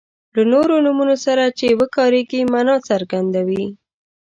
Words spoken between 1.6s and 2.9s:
وکاریږي معنا